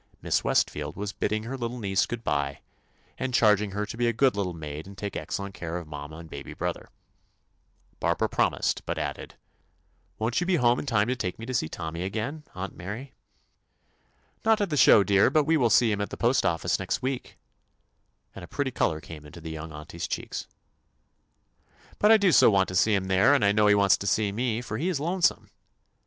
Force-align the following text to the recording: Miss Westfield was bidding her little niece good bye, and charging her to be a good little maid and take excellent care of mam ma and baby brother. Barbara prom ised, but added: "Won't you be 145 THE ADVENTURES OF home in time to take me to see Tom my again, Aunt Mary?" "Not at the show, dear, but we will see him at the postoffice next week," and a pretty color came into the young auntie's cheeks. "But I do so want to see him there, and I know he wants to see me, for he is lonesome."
Miss 0.19 0.43
Westfield 0.43 0.95
was 0.95 1.13
bidding 1.13 1.43
her 1.43 1.55
little 1.55 1.77
niece 1.77 2.07
good 2.07 2.23
bye, 2.23 2.61
and 3.19 3.35
charging 3.35 3.69
her 3.69 3.85
to 3.85 3.95
be 3.95 4.07
a 4.07 4.11
good 4.13 4.35
little 4.35 4.55
maid 4.55 4.87
and 4.87 4.97
take 4.97 5.15
excellent 5.15 5.53
care 5.53 5.77
of 5.77 5.87
mam 5.87 6.09
ma 6.09 6.17
and 6.17 6.27
baby 6.27 6.55
brother. 6.55 6.89
Barbara 7.99 8.27
prom 8.27 8.53
ised, 8.53 8.81
but 8.87 8.97
added: 8.97 9.35
"Won't 10.17 10.41
you 10.41 10.47
be 10.47 10.57
145 10.57 10.57
THE 10.57 10.57
ADVENTURES 10.57 10.63
OF 10.65 10.65
home 10.65 10.79
in 10.79 10.85
time 10.87 11.07
to 11.07 11.15
take 11.15 11.37
me 11.37 11.45
to 11.45 11.53
see 11.53 11.69
Tom 11.69 11.93
my 11.93 11.99
again, 12.39 12.43
Aunt 12.55 12.75
Mary?" 12.75 13.13
"Not 14.43 14.59
at 14.59 14.71
the 14.71 14.75
show, 14.75 15.03
dear, 15.03 15.29
but 15.29 15.43
we 15.43 15.55
will 15.55 15.69
see 15.69 15.91
him 15.91 16.01
at 16.01 16.09
the 16.09 16.17
postoffice 16.17 16.79
next 16.79 17.03
week," 17.03 17.37
and 18.33 18.43
a 18.43 18.47
pretty 18.47 18.71
color 18.71 19.01
came 19.01 19.23
into 19.23 19.39
the 19.39 19.51
young 19.51 19.71
auntie's 19.71 20.07
cheeks. 20.07 20.47
"But 21.99 22.11
I 22.11 22.17
do 22.17 22.31
so 22.31 22.49
want 22.49 22.69
to 22.69 22.75
see 22.75 22.95
him 22.95 23.03
there, 23.05 23.35
and 23.35 23.45
I 23.45 23.51
know 23.51 23.67
he 23.67 23.75
wants 23.75 23.97
to 23.99 24.07
see 24.07 24.31
me, 24.31 24.61
for 24.63 24.79
he 24.79 24.89
is 24.89 24.99
lonesome." 24.99 25.51